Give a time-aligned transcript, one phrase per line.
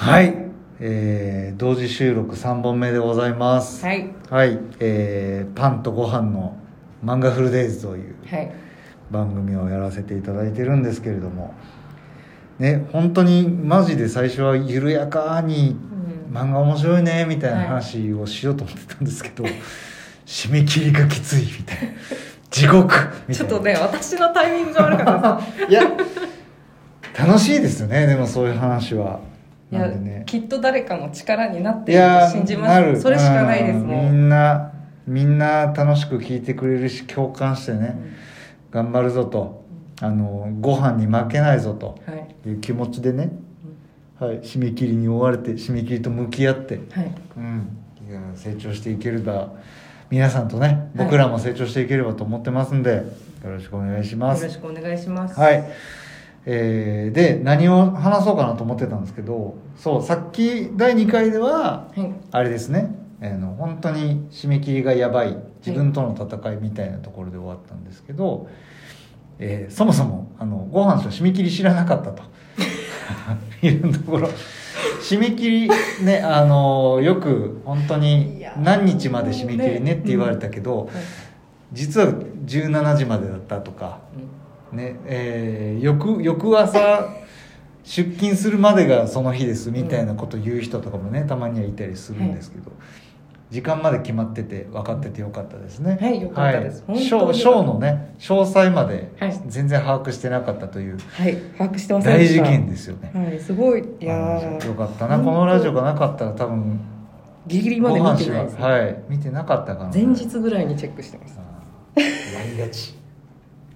[0.00, 0.34] はい、
[0.80, 3.84] えー、同時収録3本目でございます。
[3.84, 4.10] はい。
[4.30, 6.56] はい、えー、パンとご飯の
[7.04, 8.50] 漫画フルデイズというはい。
[9.10, 11.52] 番組をやらせていただいてるんですけれども。
[12.58, 15.76] ね本当にマジで最初は緩やかに
[16.30, 16.34] うん。
[16.34, 19.44] 漫画面白いねみたいなはい話をしようと思ってたんですけど、
[20.24, 21.92] 締め切りがきついみたいな。
[22.48, 23.34] 地獄みたいな。
[23.34, 25.82] ちょっとね私のタイミングが悪かったいや
[27.18, 28.06] 楽しいですよね。
[28.06, 29.20] でもそういう話は
[29.70, 30.24] いや、ね。
[30.26, 33.00] きっと誰かの力になっていると信じます。
[33.00, 33.86] それしかないですうん。
[33.86, 34.72] みもん、んな
[35.06, 37.96] みんな楽しく聞いてくれるし共感してね、
[38.70, 39.60] 頑張るぞと。
[40.02, 41.98] あのご飯に負けないぞと。
[42.06, 42.48] はい。
[42.48, 43.32] いう気持ちでね、
[44.18, 47.14] はい、締め切りに追われて締め切りと向き合って、はい。
[47.36, 47.78] うん、
[48.08, 49.48] いや成長していけるだ。
[50.10, 53.04] 皆さんとね僕らも成長していければと思ってますんで、
[53.44, 54.42] よろしくお願いします。
[54.42, 55.38] よろしくお願いします。
[55.38, 55.64] はい、
[56.46, 62.12] えーで何を話そうかなと思ってたんですけどそうさっき第2回でははい。
[62.30, 62.94] あれですね。
[63.22, 68.48] あの本当に締め切りがやばい自分との戦いみたいなところで終わったんですけど、
[69.38, 72.22] えーそもそもあのご飯と締め切り知らなかったと。
[73.62, 74.28] いうところ。
[75.02, 75.70] 締め切り
[76.04, 80.88] ねあのよく本当に何日まで締め切りねって言われたけど、はい
[81.72, 84.39] 実は17時までだったとかうん
[84.72, 87.08] ねえー翌翌朝
[87.82, 92.70] 出勤するまでがその日ですみたいなこと言う人とかもねたまにはいたりするんですけど、
[93.50, 95.98] 時間まで決まってて分かっててよかったですね。
[96.00, 96.84] はいよかったです。
[96.86, 99.40] はい、ショーショーのね詳細まではい。
[99.46, 101.36] 全然把握してなかったというはい。
[101.58, 103.80] 把握してません大事件ですよね、はいすごい。
[103.98, 104.14] いや
[104.62, 105.18] よかったな。
[105.18, 106.78] このラジオがなかったら多分
[107.46, 109.02] ギリギリまで見てないです、ご飯ははい。
[109.08, 111.40] 見てなかったかな前日ぐらいにチェックしてます
[111.96, 112.99] やりがち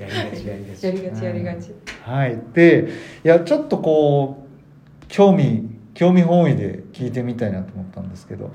[0.00, 0.46] やりがち。
[0.46, 0.86] やりがち。
[0.86, 1.70] やりがちやりがち。
[1.70, 2.38] うんはい。
[2.52, 2.88] で
[3.24, 4.46] いやちょっとこ
[5.02, 8.52] う興味興味本位で聞いてみたいなと思ったんですけど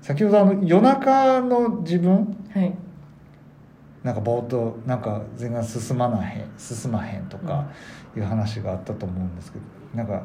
[0.00, 2.36] 先ほどあの夜中の自分？
[2.54, 2.74] はい。
[4.04, 7.68] なんかぼーっとなんか全然進まないへん進まへんとか
[8.16, 10.22] いう話があったと思うんですけどなんか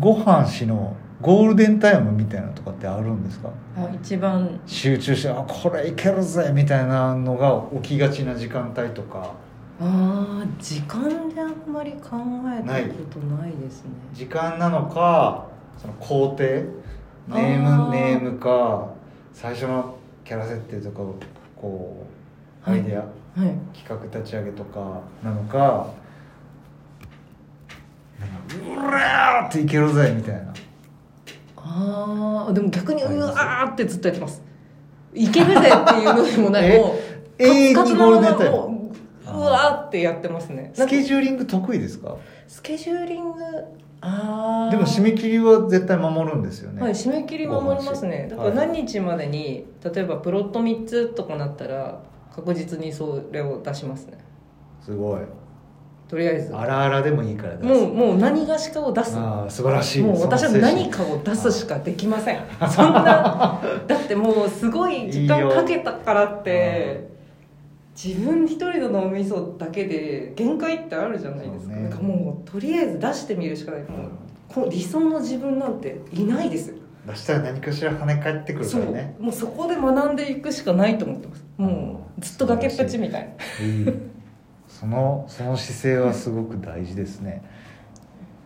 [0.00, 3.50] ご飯しのゴールデンタイムみたいなのとかってあるんですか？
[3.76, 4.60] あ一番。
[4.66, 9.34] 集中してあこれいけるぜみたいなのが起きがちな時間帯とか
[9.80, 13.90] あー時間であんまり考えたことないですね。
[14.12, 15.46] 時間なのか
[15.78, 17.66] その工程ネー。
[17.66, 18.90] あームネームか
[19.32, 21.14] 最初のキャラ設定とかを
[21.56, 22.06] こ
[22.66, 23.08] うアはいイデア、はい
[23.74, 25.88] 企画立ち上げとかなのか
[28.54, 30.52] うらーっていけるぜみたいな。
[31.56, 34.42] ああでも逆にうわーってずっとやってます。
[35.14, 36.70] いけるぜっていうのでもない。
[36.72, 36.96] えもう
[37.38, 38.81] 永遠にゴールデ
[39.52, 40.70] わーってやってますね。
[40.74, 42.16] スケュジューリング得意ですか？
[42.48, 43.42] スケジューリング？
[44.04, 48.26] ああでも締め切りは絶対守るんですよね、はい締め切り守りますね。
[48.28, 52.02] だからはい何日までに例えばプロット3つとかなったら
[52.34, 54.18] 確実にそれを出しますね。
[54.80, 55.20] すごい。
[56.08, 56.54] とりあえず。
[56.54, 59.16] あらあらでもいいからもうもう何がしかを出す。
[59.16, 60.02] ああ素晴らしい。
[60.02, 62.40] もう私は何かを出すしかできません。
[62.68, 67.11] そんなだってもうすごい時間かけたからって
[68.04, 71.82] 自分一人の脳みそだけで限界ってあるじゃないですか,、ね。
[71.82, 73.80] なんかもうとりあえず出してみるしかない。
[73.82, 73.90] もう
[74.48, 76.70] この理想の自分なんていないです。
[76.70, 76.76] よ
[77.06, 79.16] 出したら何かしら跳ね返ってくるからね。
[79.20, 81.44] もうそこで学んでいくしかないと思ってます。
[81.56, 83.28] もうずっと崖っぷちみたい
[83.86, 83.92] な。
[84.68, 87.42] そのその姿勢はすごく大事ですね。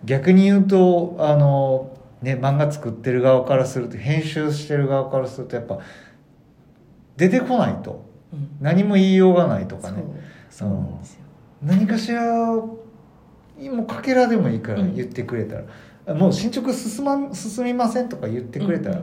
[0.05, 5.79] 逆に言うとあのね漫画作ってる側からすると編集してる側からするとやっぱ
[7.17, 7.93] 出てこないと。
[7.93, 8.16] うん
[8.61, 10.03] 何も言いようがないとかね。
[10.51, 10.69] そう。
[10.69, 11.21] そうなんですよ。
[11.63, 12.79] 何かしらも
[13.59, 15.63] うかけらでもいいから言ってくれた
[16.07, 19.01] ら、もう進捗進ま進みませんとか言ってくれたら、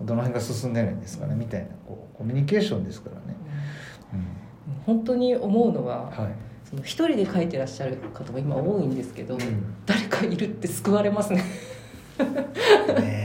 [0.00, 0.06] うん。
[0.06, 3.36] どの辺が進んでないんですかねみたいなこうコミュニケーションですからね、
[4.14, 4.96] うん。
[4.96, 6.14] 本当に思うのははい。
[6.68, 9.74] その一人で書いてらっしゃる方も今多いんですけど、うん。
[9.84, 11.44] 誰かいるって救われますね。
[12.98, 13.23] ね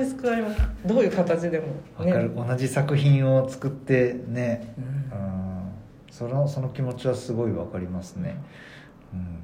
[0.00, 0.60] に救われます。
[0.84, 1.66] どういう形でも。
[2.00, 4.84] えわかる、同じ作品を作ってね、うん。
[4.84, 5.72] うん、
[6.10, 8.42] そのその気持ちはすごいわかりますね、
[9.12, 9.38] うん、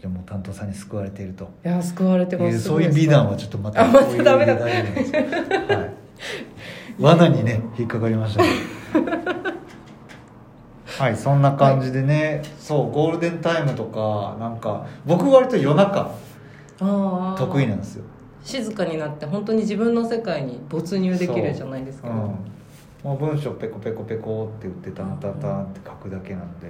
[0.00, 1.50] じゃあもう担当さんに救われていると。
[1.64, 2.60] いや救われてます。
[2.60, 4.54] そういう美談はちょっとまたあまたダメだ。
[4.54, 4.84] はい、
[6.98, 8.48] 罠にね引っかかりましたね。
[10.98, 16.10] はいそんな感じでね、そうゴールデンタイムとかなんか僕割と夜中
[17.38, 18.04] 得意なんですよ
[18.50, 22.12] 静かになって本当に自分の世界に没入できるじゃないですか、う。
[22.12, 26.68] ん、もう文章ペコペコペコって言ってタンタンタンって書くだけなんで。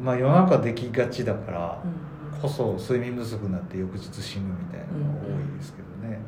[0.00, 2.12] まあ夜中できがちだから、うん。
[2.40, 6.18] こそ睡眠不足になって翌日死ぬみたいなのが多いですけどね、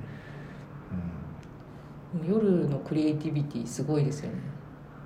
[2.26, 4.38] 夜のクリエイティビティすごいですよね。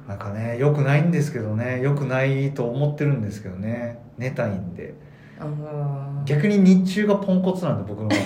[0.03, 1.81] うん、なんかねよくないんですけどね。
[1.81, 4.03] よくないと思ってるんですけどね。
[4.19, 4.95] 寝たいんで。
[5.41, 6.25] あのー。
[6.25, 8.25] 逆に日中がポンコツなんで僕の場合は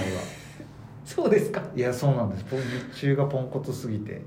[1.04, 1.62] そうですか？
[1.74, 2.44] いやそうなんです。
[2.50, 4.22] 僕日中がポンコツすぎて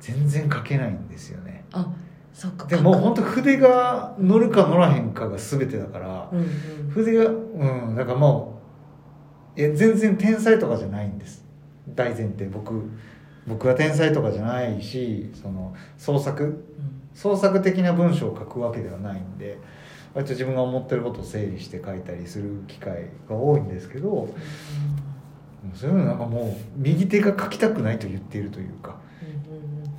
[0.00, 1.64] 全然書けないんですよね。
[1.72, 1.92] あ
[2.32, 2.66] そっか。
[2.66, 6.90] でもう本当筆が乗るか乗らへんかが全てだからうんうん。
[6.90, 8.60] 筆がうんだからも
[9.56, 11.44] ういや全然天才とかじゃないんです。
[11.94, 12.46] 大前提。
[12.46, 12.82] 僕
[13.46, 16.64] 僕は天才とかじゃないしその創作
[17.12, 19.58] 創作的な文章を書くわけではないんで
[20.14, 24.28] 割と自分が思ってることを整理して書いたりする機会が多いんですけどもう
[25.74, 29.90] そういうのなんかもう右手が書きたくないと言っているというかうんうんうん。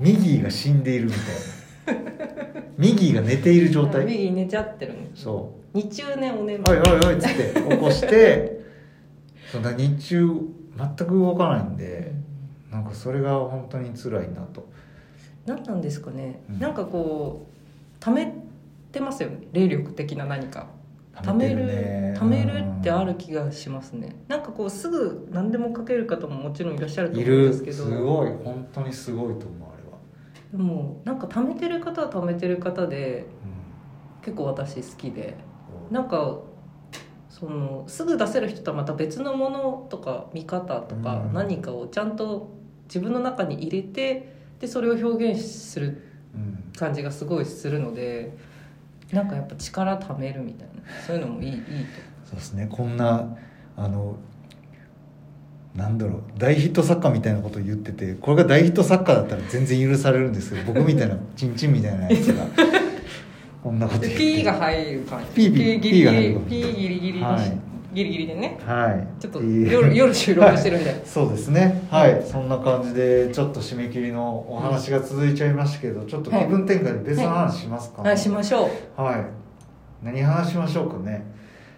[0.00, 2.62] 右が死んでいるみたいな。
[2.78, 4.04] 右が寝ている状態。
[4.04, 8.60] 右寝ちゃってるそ日中ねお眠う「おいおいおい」っつって 起こして
[9.50, 10.28] そんな日中
[10.76, 12.12] 全く動かないんで
[12.70, 14.70] なんかそれが本当に辛いなと。
[15.44, 16.58] 何なんですかね、うん。
[16.60, 18.34] なんかこう溜め
[18.92, 19.38] てますよね。
[19.52, 20.68] 霊力的な何か
[21.20, 22.16] 溜めるね。
[22.18, 24.16] 溜めるってある気がしますね。
[24.28, 27.84] なんかこうすぐ何でも書ける方ももちろんいらっしゃるとい思うんでるすけど。
[27.84, 28.30] すごい。
[28.44, 29.98] 本当にすごいと思うあれは、
[30.52, 33.26] でもなんか貯めてる方は貯めてる方で
[34.22, 35.36] う結構私好きで。
[35.90, 36.38] ん、なんか
[37.28, 41.32] そのすぐ出せる人とはまた別のものとか見方とかうん。
[41.34, 42.50] 何かをちゃんと
[42.84, 46.02] 自分の中に入れてでそれを表現する
[46.34, 46.72] うん。
[46.78, 48.32] 感じがすごいするので
[49.12, 50.82] なんかやっぱ力貯めるみたいな。
[51.06, 51.58] そういうのもいいいい
[52.24, 52.68] そうですね。
[52.70, 53.36] こんな
[53.76, 54.16] あの
[55.74, 56.22] なんだろう。
[56.38, 62.46] 大ヒット作家みたいなことを言っててこれが大ヒット作家だったら全然許されるんですけど僕みたいな チンチンみたいなやつが
[63.62, 64.18] こんなことと言って。
[64.18, 65.50] P が入る感じ。
[65.50, 67.22] P P ギリギ P が入リる P ギリギリにし。
[67.22, 68.58] はいギリギリでね。
[68.66, 69.20] はい。
[69.20, 69.70] ちょっといい。
[69.70, 71.00] 夜夜収録してるんで。
[71.04, 71.82] そうですね。
[71.90, 72.22] はい。
[72.24, 78.18] そんな感じでちょっと締め切りのお話が続いちゃいましたけどちょっと気分転換で別の話しますか、はい。
[78.18, 79.02] しましょう。
[79.02, 79.16] はい。
[80.02, 81.24] 何話しましょうかね？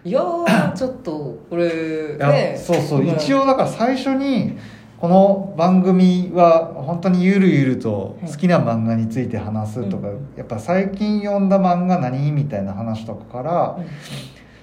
[0.03, 2.55] いやーちょっとこれね。
[2.57, 4.57] そうそう、まあ一応だから最初に
[4.97, 10.27] この番組は本当にゆるゆると好きな漫画について話すとか、うん。
[10.37, 12.31] やっぱ最近読んだ漫画何？
[12.31, 13.85] みたいな話とかからうん。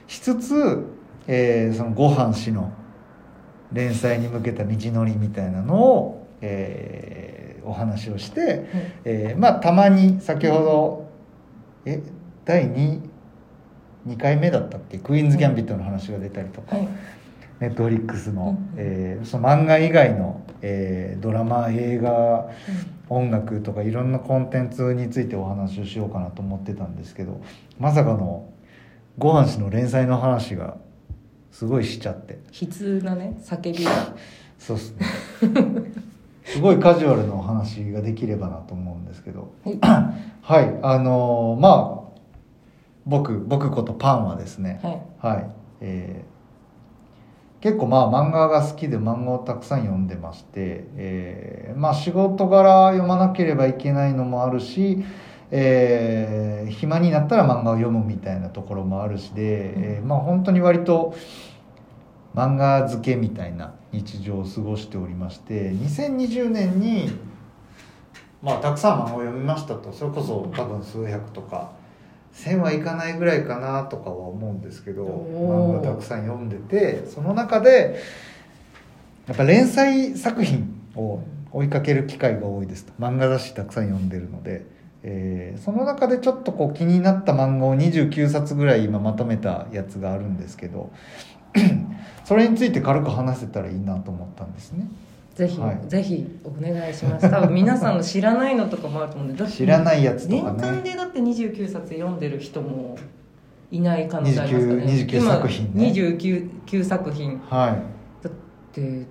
[0.09, 0.85] しつつ、
[1.27, 2.73] えーそのご飯氏の
[3.73, 8.67] 連載に向けた道のりみたいなのを、えーお話をして、
[9.05, 11.09] えーまあたまに先ほど
[11.85, 12.03] え
[12.45, 13.01] 第 2,
[14.09, 14.99] 2回目だったっけ？
[14.99, 16.89] クイーンズ・ギャンビットの話が出たりとか、はい。
[17.61, 22.49] ネットフリックスの,、うんえーその漫画以外の、えードラマ映画
[23.09, 27.41] 音楽とかいろんなコンテンツについてお話をしようかなと思ってたんですけど
[27.79, 28.49] まさかの
[29.19, 30.79] ご飯氏の連載の話が
[31.53, 32.41] すごいしちゃって。
[32.61, 33.91] 悲痛なね叫びが。
[34.59, 35.07] そうっすね。
[36.45, 39.53] すごいカジュアルなお話ができればなと思うんですけど。
[39.65, 39.79] はい。
[40.43, 42.03] はいあのーまあ
[43.05, 45.35] 僕僕ことパンはですね、はい。
[45.35, 45.51] はい、
[45.81, 46.33] えー
[47.63, 55.05] 結構まあ漫画が好きで漫画をたくさん読んでまして、えーまあ仕事柄読まなければいけないのもあるし、
[55.55, 61.15] えー暇になったら漫画を読むみたいなところもあるしで、えーまあ本当に割と
[62.35, 67.13] 漫画漬けみたいな日常を過ごしておりまして2020年に
[68.43, 69.93] まあたくさん漫画を読みましたと。
[69.93, 71.73] それこそ多分数百とか
[72.35, 78.01] 1000はいかないぐらいかなとかは思うんですけど漫画たくさん読んでてその中で
[79.27, 81.21] やっぱ連載作品を
[81.53, 82.95] 追いかける機会が多いですと。
[82.99, 84.65] 漫画雑誌たくさん読んでるので、
[85.03, 90.91] えーその中でちょっとこう気になった漫画を29冊ぐらい今まとめたやつがあるんですけど
[92.25, 94.87] それについて軽く話せたらいいなと思ったんですね。
[95.35, 95.81] ぜひ、はい。
[95.89, 97.31] ぜひお願いします。
[97.31, 102.97] 多分皆さんの知らないのとかもあると思うんでだって知らないやつとか年間ねでだって29冊読んでる人も
[103.71, 104.85] いない可能性ありますからね。
[104.85, 105.93] 29 29作品ね。
[105.95, 107.39] 今 29, 9作品。
[107.49, 107.79] は
[108.75, 108.81] い。
[108.81, 109.07] で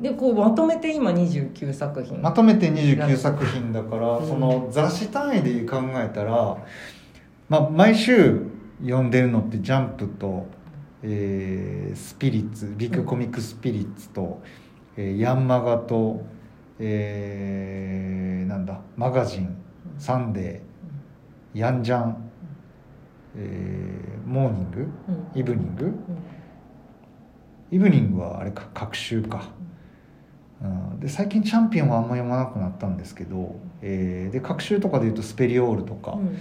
[0.00, 2.22] でこうまとめて今29作品。
[2.22, 4.26] まとめて29作品だから、うん。
[4.28, 6.56] その雑誌単位で考えたら、
[7.48, 8.42] まあ、毎週
[8.82, 10.46] 読んでるのって「ジャンプ」と、
[11.02, 14.40] えースピリッツビッグコミックスピリッツと、
[14.96, 16.22] えーヤンマガと、
[16.78, 19.56] えーなんだマガジン
[19.98, 22.16] サンデーヤンジャン、
[23.36, 25.40] えーモーニングうん。
[25.40, 25.86] イブニング？
[25.86, 25.94] うん。
[27.70, 29.42] イブニングはあれか隔週か、うん、
[30.98, 36.36] で最近チャンピオンはあんま読まなくなったんですけど、えーで隔週とかでいうとスペリオールとか、うん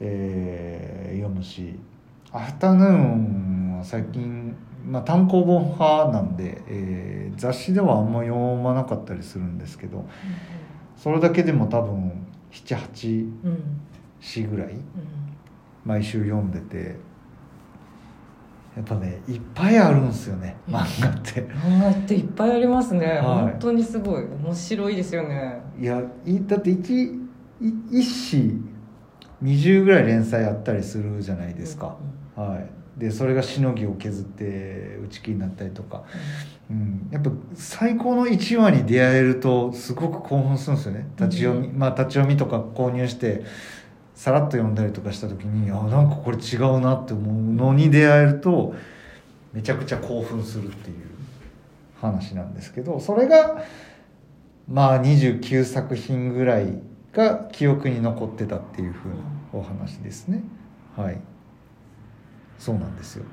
[0.00, 1.74] えー読むし
[2.32, 4.54] アフタヌーンのは最近、
[4.84, 10.08] まあ、単行本派なんで、えー雑誌ではあんま読まなかったりするんですけど
[10.96, 13.80] それだけでも多分78うんうん。
[14.20, 14.80] 詩ぐらいうん。
[15.84, 16.96] 毎週読んでて
[18.78, 21.42] やっぱねいっぱいあるんですよね漫画って。
[21.42, 23.16] 漫画っていっぱいありますね、はい。
[23.18, 24.22] 本当にすごい。
[24.22, 25.60] 面白いですよね。
[25.80, 27.04] いやいだって一
[27.60, 28.52] い一誌
[29.42, 31.96] 20ぐらい連載あったりするじゃないですか、
[32.36, 32.60] は
[32.96, 36.04] い、でそれがしのぎを削って打ち切りになったりとか、
[36.70, 41.08] うん、やっぱ最高の1話に出会えるとすごく興奮するんですよね。
[41.16, 43.42] 立ち読み、うまあ立ち読みとか購入して
[44.18, 48.74] さらっと読んだりとかした時にあなんかこれ違うなって思うのに出会えると
[49.52, 50.96] めちゃくちゃ興奮するっていう
[52.00, 53.62] 話なんですけどそれが
[54.66, 56.80] まあ29作品ぐらい
[57.12, 59.14] が記憶に残ってたっていうふうな
[59.52, 60.42] お話ですね。
[60.96, 61.18] はい。
[62.58, 63.24] そうなんですよ。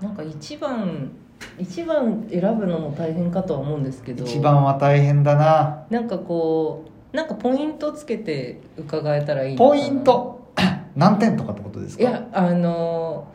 [0.00, 1.10] なんか一番
[1.58, 4.24] 一番選ぶのも大変かとは思うんですけど。
[4.24, 5.84] 一番は大変だな。
[5.90, 10.40] なんかこうなんかポイントつけて伺えたらいいポイント。
[10.96, 12.02] 何点とかってことですか？
[12.02, 13.26] いやあの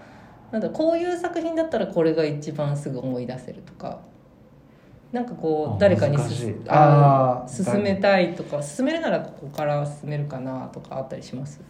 [0.51, 3.99] なんだこういう作品だったらこれが一番すぐ思い出せるとか。
[5.11, 11.61] なんかこあう誰かにすあ進めたいとか進めるならここから進めるかなとかあったりします？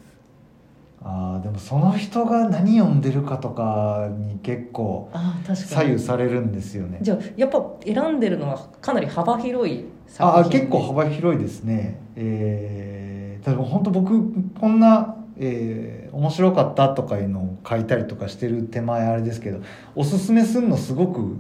[1.03, 5.09] あーでもその人が何読んでるかとかに結構
[5.53, 6.97] 左右されるんですよね。
[7.01, 9.85] じゃあやっぱ選んでるのはかなり幅広い
[10.17, 11.99] あ結構幅広いですね。
[12.15, 19.59] えー、でも本当僕こんな、えー面白かったとかいうのを書いたりとかしてる手前あれですけど
[19.95, 21.35] おすすめするのすごく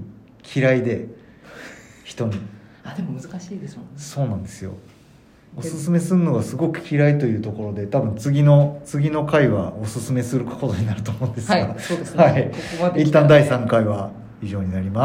[0.53, 1.07] 嫌いで
[2.03, 2.39] 人に。
[2.83, 3.91] あでも難しいですもんね。
[3.95, 4.73] そうなんですよ。
[5.57, 12.23] おすすめするのがすごく嫌いというところで多分次の次の回はおすすめすることになると思うんですが、はいそうですね。
[12.23, 12.43] はい。
[12.43, 14.11] ここまで一旦第3回は
[14.43, 15.03] 以上になります